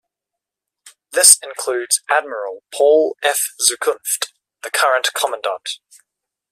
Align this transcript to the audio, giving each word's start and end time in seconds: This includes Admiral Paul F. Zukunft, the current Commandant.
This 1.11 1.37
includes 1.43 2.01
Admiral 2.09 2.63
Paul 2.73 3.15
F. 3.21 3.51
Zukunft, 3.61 4.29
the 4.63 4.71
current 4.71 5.09
Commandant. 5.13 5.77